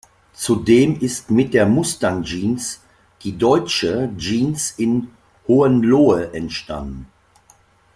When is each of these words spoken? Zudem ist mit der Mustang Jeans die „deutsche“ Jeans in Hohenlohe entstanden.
Zudem 0.33 0.97
ist 0.99 1.29
mit 1.29 1.53
der 1.53 1.67
Mustang 1.67 2.23
Jeans 2.23 2.81
die 3.21 3.37
„deutsche“ 3.37 4.09
Jeans 4.17 4.71
in 4.79 5.11
Hohenlohe 5.47 6.33
entstanden. 6.33 7.05